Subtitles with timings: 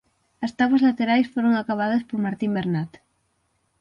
[0.45, 2.91] As táboas laterais foron acabadas por Martín Bernat.